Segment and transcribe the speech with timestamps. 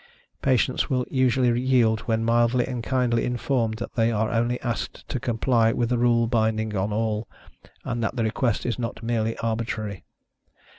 [0.41, 5.19] Patients will usually yield when mildly and kindly informed that they are only asked to
[5.19, 7.27] comply with a rule binding on all,
[7.83, 10.03] and that the request is not merely arbitrary.